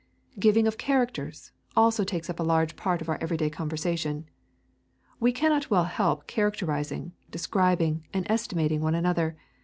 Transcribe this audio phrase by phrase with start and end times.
[0.39, 4.27] 'Giving of characters' also takes up a large part of our everyday conversation.
[5.19, 9.37] We cannot well help characterising, describing, and estimating one another.